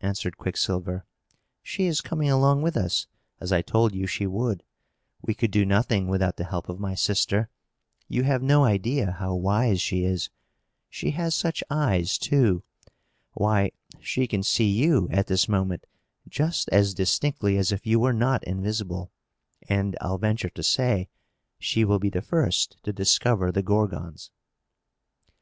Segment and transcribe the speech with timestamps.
[0.00, 1.04] answered Quicksilver.
[1.62, 3.08] "She is coming along with us,
[3.40, 4.62] as I told you she would.
[5.20, 7.50] We could do nothing without the help of my sister.
[8.08, 10.30] You have no idea how wise she is.
[10.88, 12.62] She has such eyes, too!
[13.34, 15.84] Why, she can see you, at this moment,
[16.26, 19.12] just as distinctly as if you were not invisible;
[19.68, 21.10] and I'll venture to say,
[21.58, 24.30] she will be the first to discover the Gorgons."